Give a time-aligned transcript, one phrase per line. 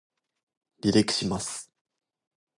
[0.81, 1.69] 離陸します